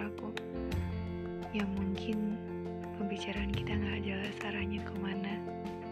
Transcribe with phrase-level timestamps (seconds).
[0.00, 0.32] suaraku.
[1.52, 2.18] Yang mungkin
[2.96, 5.36] pembicaraan kita gak jelas arahnya ke mana.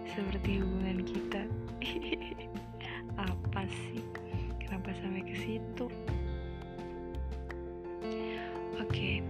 [0.09, 1.43] Seperti hubungan kita.
[3.29, 4.01] Apa sih?
[4.65, 5.87] Kenapa sampai ke situ?
[8.81, 9.21] Oke.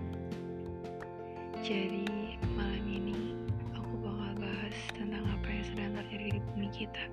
[1.67, 2.07] Jadi
[2.55, 3.35] malam ini
[3.75, 7.05] aku bakal bahas tentang apa yang sedang terjadi di bumi kita.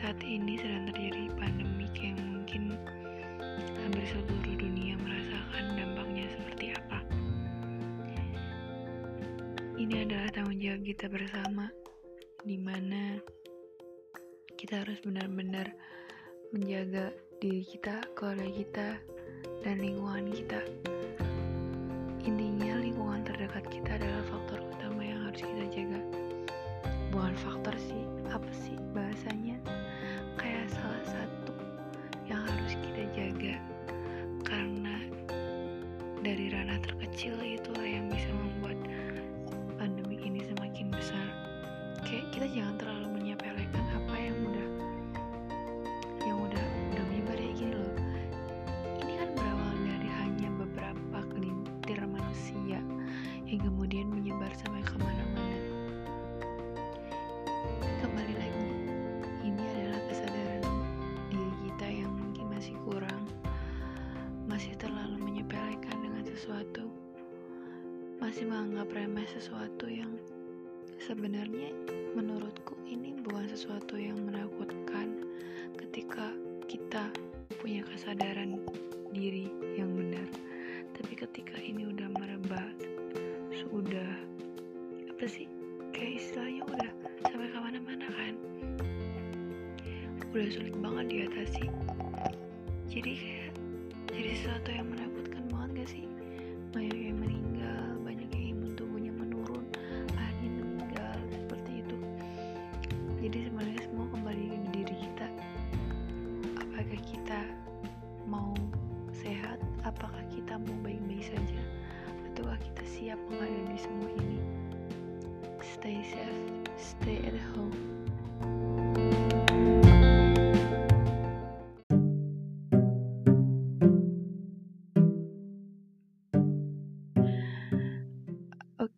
[0.00, 2.62] Saat ini sedang terjadi pandemi yang mungkin
[3.84, 4.55] hampir seluruh
[9.86, 11.70] Ini adalah tanggung jawab kita bersama,
[12.42, 13.22] di mana
[14.58, 15.70] kita harus benar-benar
[16.50, 18.88] menjaga diri kita, keluarga kita,
[19.62, 20.58] dan lingkungan kita.
[22.26, 26.00] Intinya lingkungan terdekat kita adalah faktor utama yang harus kita jaga.
[27.14, 29.54] Bukan faktor sih, apa sih bahasanya?
[30.34, 31.54] Kayak salah satu
[32.26, 33.54] yang harus kita jaga.
[34.42, 34.98] Karena
[36.26, 37.55] dari ranah terkecil itulah
[42.36, 44.68] kita jangan terlalu menyepelekan apa yang udah
[46.28, 47.96] yang udah udah menyebar ya gini loh.
[49.00, 52.84] Ini kan berawal dari hanya beberapa gelintir manusia
[53.48, 55.60] yang kemudian menyebar sampai ke mana-mana.
[58.04, 58.68] Kembali lagi,
[59.40, 60.68] ini adalah kesadaran
[61.32, 63.24] diri kita yang mungkin masih kurang,
[64.44, 66.84] masih terlalu menyepelekan dengan sesuatu,
[68.20, 70.12] masih menganggap remeh sesuatu yang
[71.06, 71.70] sebenarnya
[72.18, 75.22] menurutku ini bukan sesuatu yang menakutkan
[75.78, 76.34] ketika
[76.66, 77.06] kita
[77.62, 78.58] punya kesadaran
[79.14, 79.46] diri
[79.78, 80.26] yang benar.
[80.98, 82.74] Tapi ketika ini udah merebak,
[83.54, 84.18] sudah
[85.06, 85.46] apa sih?
[85.94, 86.90] Kayak istilahnya udah
[87.30, 88.34] sampai ke mana-mana kan?
[90.34, 91.70] Udah sulit banget diatasi.
[92.90, 93.54] Jadi kayak
[94.10, 96.04] jadi sesuatu yang menakutkan banget gak sih?
[96.74, 97.85] Banyak yang meninggal,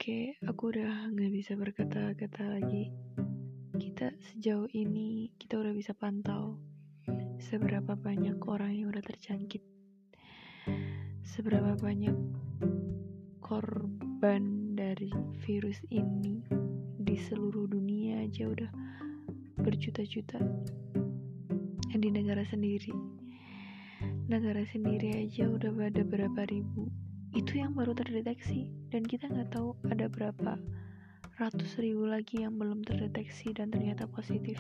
[0.08, 2.88] Oke, aku udah nggak bisa berkata-kata lagi.
[3.76, 6.56] Kita sejauh ini kita udah bisa pantau
[7.36, 9.60] seberapa banyak orang yang udah terjangkit,
[11.28, 12.16] seberapa banyak
[13.44, 15.12] korban dari
[15.44, 16.40] virus ini
[16.96, 18.72] di seluruh dunia aja udah
[19.60, 20.40] berjuta-juta.
[21.92, 22.96] Di negara sendiri,
[24.24, 29.76] negara sendiri aja udah ada berapa ribu itu yang baru terdeteksi dan kita nggak tahu
[29.88, 30.56] ada berapa
[31.38, 34.58] ratus ribu lagi yang belum terdeteksi dan ternyata positif.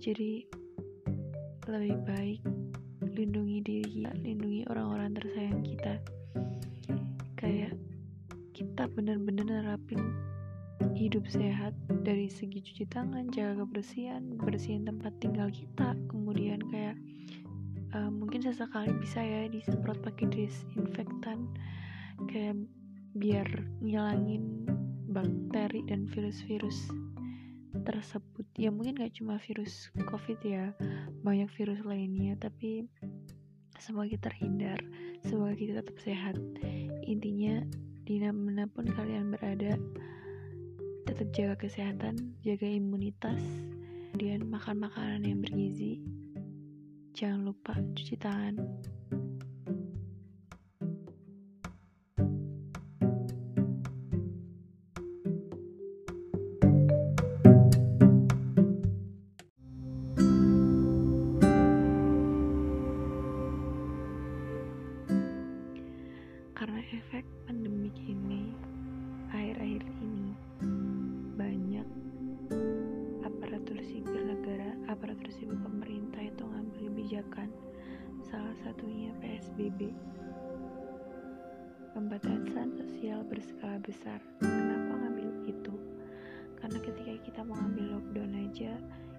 [0.00, 0.46] Jadi
[1.66, 2.40] lebih baik
[3.10, 5.94] lindungi diri kita lindungi orang-orang tersayang kita.
[7.34, 7.74] Kayak
[8.54, 10.00] kita bener-bener nerapin
[10.94, 11.72] hidup sehat
[12.04, 15.96] dari segi cuci tangan jaga kebersihan bersihin tempat tinggal kita.
[16.08, 16.96] Kemudian kayak
[17.94, 21.50] uh, mungkin sesekali bisa ya disemprot pakai disinfektan.
[22.28, 22.62] Kayak
[23.16, 23.48] biar
[23.80, 24.68] ngilangin
[25.10, 26.90] bakteri dan virus-virus
[27.82, 28.46] tersebut.
[28.54, 30.74] Ya mungkin gak cuma virus covid ya
[31.22, 32.86] banyak virus lainnya tapi
[33.80, 34.78] semoga kita terhindar
[35.24, 36.36] semoga kita tetap sehat.
[37.06, 37.64] Intinya
[38.10, 39.78] di mana pun kalian berada
[41.06, 43.38] tetap jaga kesehatan jaga imunitas
[44.10, 46.02] kemudian makan makanan yang bergizi
[47.14, 48.54] jangan lupa cuci tangan.
[79.60, 79.92] PSBB
[81.92, 84.16] pembatasan sosial berskala besar.
[84.40, 85.76] Kenapa ngambil itu?
[86.56, 88.72] Karena ketika kita mau ngambil lockdown aja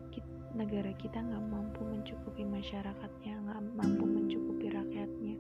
[0.09, 5.37] kita, negara kita nggak mampu mencukupi masyarakatnya nggak mampu mencukupi rakyatnya.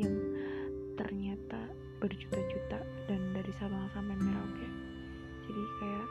[0.00, 0.14] Yang
[0.96, 1.60] ternyata
[2.00, 2.80] berjuta-juta
[3.12, 4.68] dan dari Sabang sampai Merauke.
[5.44, 6.08] Jadi kayak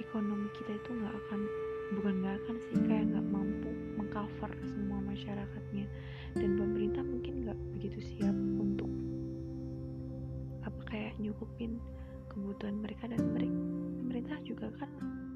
[0.00, 1.40] ekonomi kita itu nggak akan
[1.92, 3.70] bukan nggak akan sih kayak nggak mampu
[4.00, 5.86] mengcover semua masyarakatnya.
[6.34, 8.88] Dan pemerintah mungkin nggak begitu siap untuk
[10.64, 11.76] apa kayak nyukupin
[12.32, 13.60] kebutuhan mereka dan mereka
[14.00, 14.90] pemerintah juga kan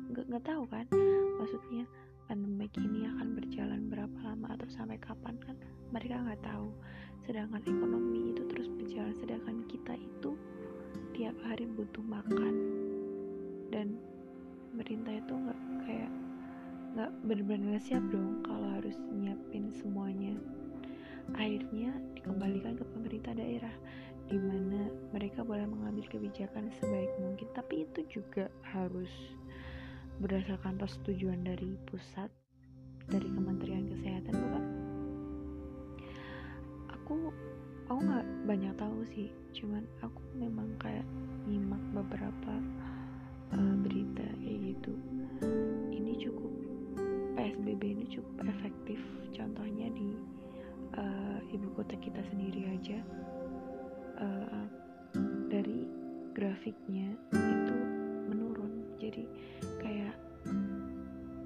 [0.08, 0.88] nggak nggak tahu kan
[1.36, 1.84] maksudnya
[2.28, 5.56] pandemi ini akan berjalan berapa lama atau sampai kapan kan
[5.88, 6.68] mereka nggak tahu.
[7.24, 10.36] Sedangkan ekonomi itu terus berjalan sedangkan kita itu
[11.16, 12.54] tiap hari butuh makan.
[13.72, 13.96] Dan
[14.72, 16.12] pemerintah itu nggak kayak
[16.96, 20.36] nggak benar-benar siap dong kalau harus nyiapin semuanya.
[21.36, 23.74] Akhirnya dikembalikan ke pemerintah daerah
[24.28, 27.48] di mana mereka boleh mengambil kebijakan sebaik mungkin.
[27.52, 29.10] Tapi itu juga harus
[30.20, 32.28] berdasarkan persetujuan dari pusat
[33.08, 34.64] dari Kementerian Kesehatan bukan?
[36.92, 37.12] Aku
[37.88, 39.28] aku nggak banyak tahu sih.
[39.56, 41.04] Cuman aku memang kayak
[41.48, 42.54] nyimak beberapa
[43.56, 43.76] uh,
[47.68, 48.96] PSBB ini cukup efektif.
[49.36, 50.16] Contohnya di
[50.96, 52.96] uh, ibu kota kita sendiri aja.
[54.16, 54.64] Uh,
[55.52, 55.84] dari
[56.32, 57.76] grafiknya itu
[58.24, 58.88] menurun.
[58.96, 59.28] Jadi
[59.84, 60.16] kayak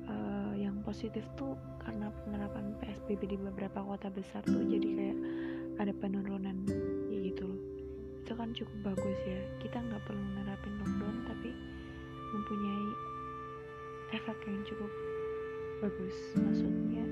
[0.06, 5.19] uh, yang positif tuh karena penerapan PSBB di beberapa kota besar tuh jadi kayak
[5.82, 6.54] ada penurunan
[7.10, 7.60] ya gitu loh.
[8.22, 9.42] Itu kan cukup bagus ya.
[9.58, 11.50] Kita nggak perlu menerapin lockdown tapi
[12.30, 12.86] mempunyai
[14.14, 15.11] efek yang cukup
[15.82, 17.05] bagus maksudnya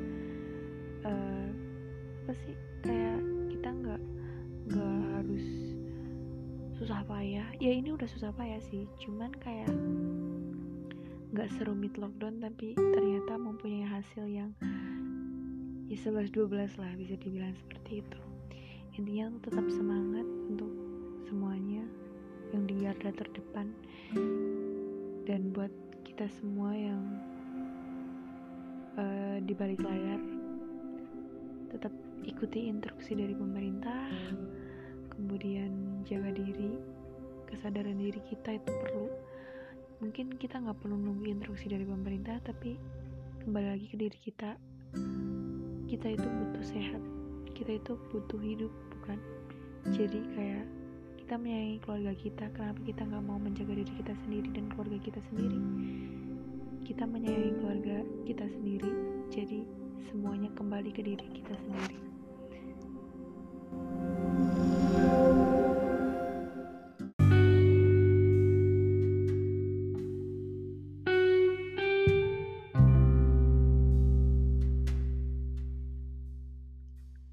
[1.03, 1.51] uh,
[2.23, 2.55] apa sih
[2.87, 3.19] kayak
[3.51, 4.03] kita nggak
[4.71, 5.47] nggak harus
[6.81, 7.45] susah payah.
[7.61, 9.69] Ya ini udah susah payah sih cuman kayak
[11.35, 14.51] nggak serumit lockdown tapi ternyata mempunyai hasil yang
[15.91, 18.21] ya 11-12 lah bisa dibilang seperti itu.
[18.97, 20.73] Intinya tetap semangat untuk
[21.29, 21.85] semuanya
[22.57, 23.69] yang di garda terdepan.
[25.29, 25.71] Dan buat
[26.09, 27.03] kita semua yang
[28.99, 30.19] uh, di balik layar.
[31.71, 31.93] Tetap
[32.27, 34.11] ikuti instruksi dari pemerintah.
[35.15, 36.75] Kemudian jaga diri.
[37.47, 39.07] Kesadaran diri kita itu perlu.
[40.01, 42.79] Mungkin kita nggak perlu nunggu instruksi dari pemerintah tapi
[43.45, 44.57] kembali lagi ke diri kita.
[45.91, 47.03] Kita itu butuh sehat.
[47.53, 49.19] Kita itu butuh hidup bukan?
[49.93, 50.65] Jadi kayak
[51.21, 52.45] kita menyayangi keluarga kita.
[52.55, 55.59] Kenapa kita nggak mau menjaga diri kita sendiri dan keluarga kita sendiri
[56.91, 58.91] kita menyayangi keluarga kita sendiri
[59.31, 59.63] jadi
[60.11, 61.99] semuanya kembali ke diri kita sendiri.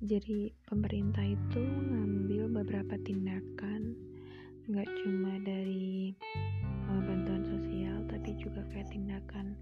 [0.05, 3.97] Jadi pemerintah itu ngambil beberapa tindakan
[4.69, 6.13] nggak cuma dari
[6.93, 7.46] uh, bantuan
[8.27, 9.55] tapi juga kayak tindakan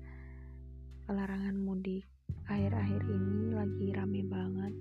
[1.06, 2.02] larangan mudik
[2.50, 4.74] akhir-akhir ini lagi rame banget.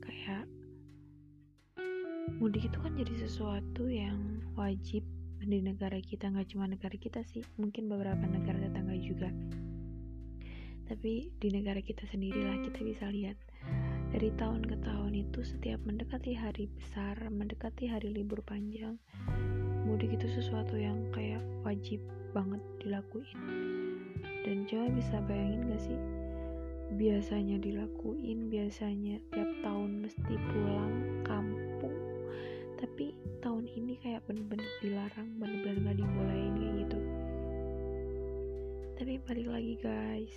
[0.00, 0.48] Kayak
[2.40, 5.04] mudik itu kan jadi sesuatu yang wajib
[5.44, 9.28] di negara kita nggak cuma negara kita sih mungkin beberapa negara tetangga juga.
[10.88, 13.36] Tapi di negara kita sendirilah kita bisa lihat
[14.16, 18.96] dari tahun ke tahun itu setiap mendekati hari besar, mendekati hari libur panjang,
[19.84, 22.00] mudik itu sesuatu yang kayak wajib
[22.34, 23.38] banget dilakuin.
[24.42, 26.00] Dan coba bisa bayangin gak sih?
[26.98, 31.96] Biasanya dilakuin, biasanya tiap tahun mesti pulang kampung.
[32.82, 36.98] Tapi tahun ini kayak bener-bener dilarang, bener-bener gak dibolehin kayak gitu.
[38.98, 40.34] Tapi balik lagi guys,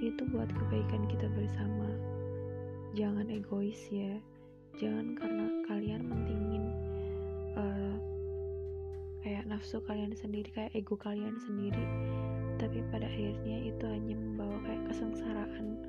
[0.00, 1.88] ini tuh buat kebaikan kita bersama
[2.96, 4.16] jangan egois ya
[4.80, 6.67] jangan karena kalian mentingin
[9.58, 11.82] nafsu kalian sendiri kayak ego kalian sendiri.
[12.62, 15.82] Tapi pada akhirnya itu hanya membawa kayak kesengsaraan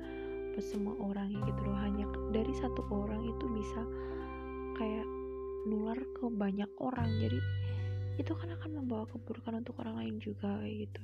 [0.50, 1.78] buat semua orang gitu loh.
[1.78, 2.02] Hanya
[2.34, 3.86] dari satu orang itu bisa
[4.74, 5.06] kayak
[5.70, 7.14] nular ke banyak orang.
[7.22, 7.38] Jadi
[8.18, 11.02] itu kan akan membawa keburukan untuk orang lain juga kayak gitu.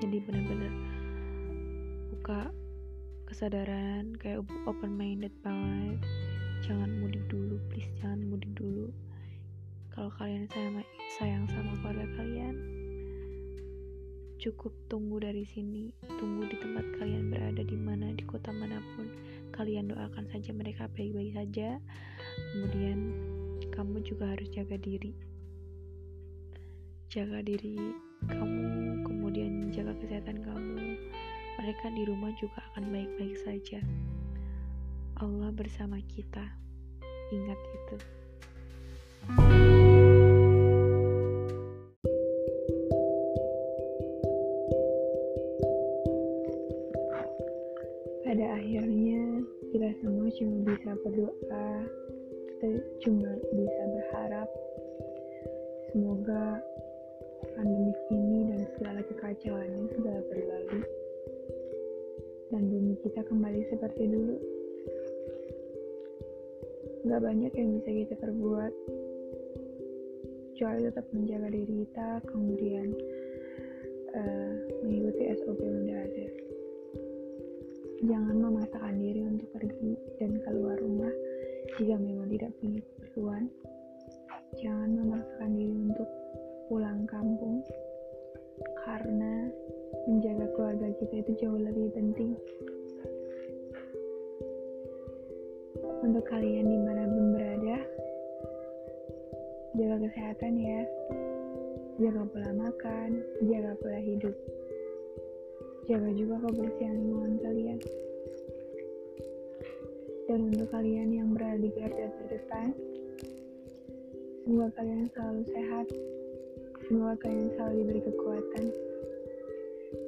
[0.00, 0.72] Jadi benar-benar
[2.08, 2.40] buka
[3.28, 6.00] kesadaran kayak open minded banget.
[6.64, 8.88] Jangan mudik dulu please jangan mudik dulu.
[9.92, 10.82] Kalau kalian sayang,
[11.18, 12.54] sayang sama keluarga kalian
[14.42, 19.08] cukup tunggu dari sini tunggu di tempat kalian berada di mana di kota mana pun
[19.54, 21.78] kalian doakan saja mereka baik-baik saja
[22.52, 22.98] kemudian
[23.72, 25.14] kamu juga harus jaga diri
[27.08, 27.78] jaga diri
[28.26, 28.62] kamu
[29.06, 30.98] kemudian jaga kesehatan kamu
[31.54, 33.80] mereka di rumah juga akan baik-baik saja.
[35.22, 36.44] Allah bersama kita.
[37.32, 37.96] Ingat itu.
[48.34, 51.70] Pada akhirnya kita semua cuma bisa berdoa.
[52.50, 52.66] Kita
[53.06, 54.48] cuma bisa berharap
[55.94, 56.58] semoga
[57.54, 60.82] pandemi ini dan segala kekacauannya sudah berlalu
[62.50, 64.36] dan bumi kita kembali seperti dulu.
[67.06, 68.72] Gak banyak yang bisa kita perbuat
[70.50, 72.98] kecuali tetap menjaga diri kita kemudian
[74.10, 76.43] uh, mengikuti SOP yang udah ada
[78.02, 81.14] jangan memaksakan diri untuk pergi dan keluar rumah
[81.78, 83.44] jika memang tidak punya keperluan.
[84.58, 86.08] Jangan memaksakan diri untuk
[86.66, 87.62] pulang kampung
[88.82, 89.46] karena
[90.10, 92.34] menjaga keluarga kita itu jauh lebih penting.
[96.04, 97.76] Untuk kalian di mana pun berada
[99.78, 100.82] jaga kesehatan ya.
[101.94, 104.34] Jaga pola makan jaga pola hidup
[105.84, 107.78] jaga juga kebersihan lingkungan kalian.
[110.24, 112.72] Dan untuk kalian yang berada di garda terdepan
[114.44, 115.86] semoga kalian selalu sehat.
[116.84, 118.64] Semoga kalian selalu diberi kekuatan.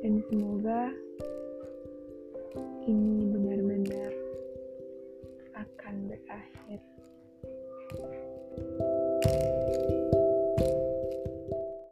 [0.00, 0.80] Dan semoga
[2.88, 4.12] ini benar-benar
[5.56, 6.80] akan berakhir